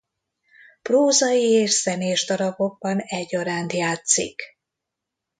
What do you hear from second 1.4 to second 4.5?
és zenés darabokban egyaránt játszik.